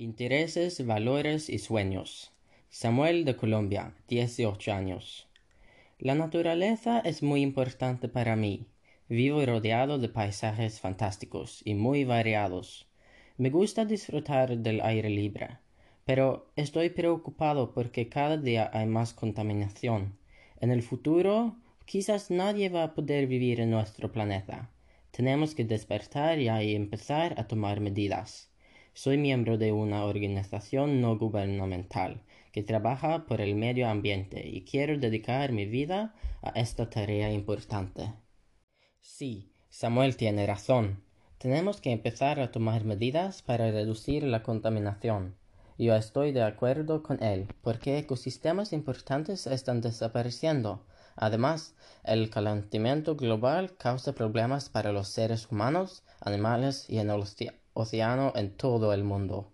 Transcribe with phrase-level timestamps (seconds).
[0.00, 2.30] Intereses, valores y sueños.
[2.68, 5.26] Samuel de Colombia, 18 años.
[5.98, 8.68] La naturaleza es muy importante para mí.
[9.08, 12.86] Vivo rodeado de paisajes fantásticos y muy variados.
[13.38, 15.58] Me gusta disfrutar del aire libre,
[16.04, 20.16] pero estoy preocupado porque cada día hay más contaminación.
[20.60, 21.56] En el futuro,
[21.86, 24.70] quizás nadie va a poder vivir en nuestro planeta.
[25.10, 28.48] Tenemos que despertar ya y empezar a tomar medidas.
[29.00, 32.20] Soy miembro de una organización no gubernamental
[32.50, 38.12] que trabaja por el medio ambiente y quiero dedicar mi vida a esta tarea importante.
[39.00, 41.04] Sí, Samuel tiene razón.
[41.38, 45.36] Tenemos que empezar a tomar medidas para reducir la contaminación.
[45.78, 50.84] Yo estoy de acuerdo con él, porque ecosistemas importantes están desapareciendo.
[51.14, 57.20] Además, el calentamiento global causa problemas para los seres humanos, animales y en el
[57.78, 59.52] océano en todo el mundo.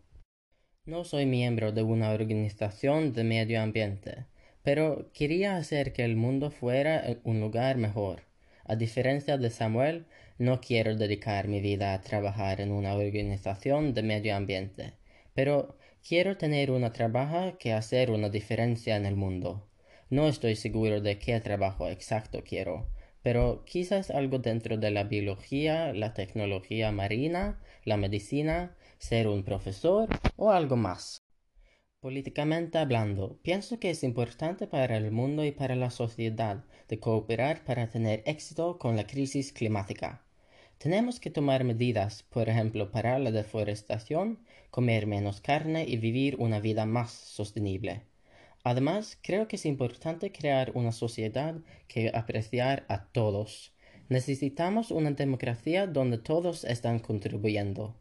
[0.86, 4.26] No soy miembro de una organización de medio ambiente,
[4.62, 8.22] pero quería hacer que el mundo fuera un lugar mejor.
[8.64, 10.06] A diferencia de Samuel,
[10.38, 14.94] no quiero dedicar mi vida a trabajar en una organización de medio ambiente,
[15.34, 19.68] pero quiero tener un trabajo que hacer una diferencia en el mundo.
[20.10, 22.88] No estoy seguro de qué trabajo exacto quiero,
[23.24, 30.10] pero quizás algo dentro de la biología, la tecnología marina, la medicina, ser un profesor
[30.36, 31.22] o algo más.
[32.00, 37.64] Políticamente hablando, pienso que es importante para el mundo y para la sociedad de cooperar
[37.64, 40.22] para tener éxito con la crisis climática.
[40.76, 46.60] Tenemos que tomar medidas, por ejemplo, para la deforestación, comer menos carne y vivir una
[46.60, 48.02] vida más sostenible.
[48.66, 51.54] Además, creo que es importante crear una sociedad
[51.86, 53.74] que apreciar a todos.
[54.08, 57.94] Necesitamos una democracia donde todos están contribuyendo.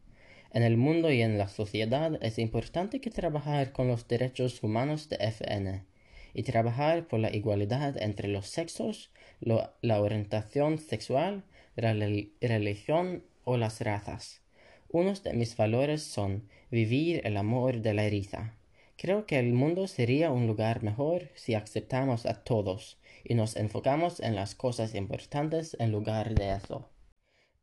[0.54, 5.10] En el mundo y en la sociedad es importante que trabajar con los derechos humanos
[5.10, 5.84] de FN
[6.32, 11.44] y trabajar por la igualdad entre los sexos, la orientación sexual,
[11.76, 11.92] la
[12.40, 14.40] religión o las razas.
[14.88, 18.54] Unos de mis valores son vivir el amor de la risa
[18.96, 24.20] Creo que el mundo sería un lugar mejor si aceptamos a todos y nos enfocamos
[24.20, 26.88] en las cosas importantes en lugar de eso.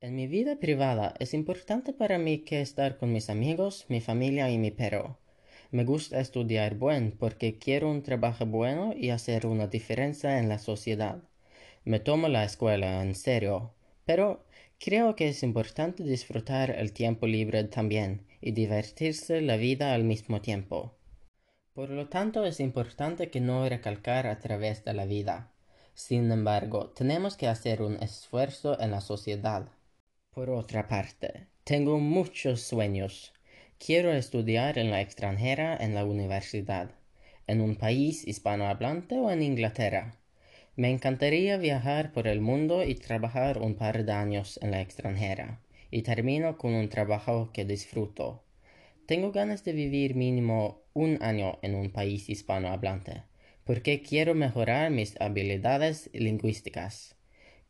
[0.01, 4.49] En mi vida privada es importante para mí que estar con mis amigos, mi familia
[4.49, 5.19] y mi perro.
[5.71, 10.59] Me gusta estudiar buen porque quiero un trabajo bueno y hacer una diferencia en la
[10.59, 11.23] sociedad.
[11.85, 13.73] Me tomo la escuela en serio,
[14.05, 14.43] pero
[14.79, 20.41] creo que es importante disfrutar el tiempo libre también y divertirse la vida al mismo
[20.41, 20.95] tiempo.
[21.73, 25.51] Por lo tanto, es importante que no recalcar a través de la vida.
[25.93, 29.69] Sin embargo, tenemos que hacer un esfuerzo en la sociedad.
[30.31, 33.33] Por otra parte, tengo muchos sueños.
[33.79, 36.91] Quiero estudiar en la extranjera en la universidad,
[37.47, 40.15] en un país hispanohablante o en Inglaterra.
[40.75, 45.61] Me encantaría viajar por el mundo y trabajar un par de años en la extranjera,
[45.89, 48.43] y termino con un trabajo que disfruto.
[49.11, 53.23] Tengo ganas de vivir mínimo un año en un país hispanohablante,
[53.65, 57.17] porque quiero mejorar mis habilidades lingüísticas.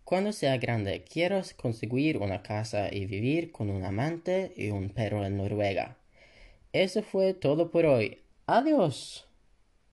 [0.04, 5.26] Cuando sea grande, quiero conseguir una casa y vivir con un amante y un perro
[5.26, 5.98] en Noruega.
[6.74, 8.20] Eso fue todo por hoy.
[8.46, 9.26] Adiós.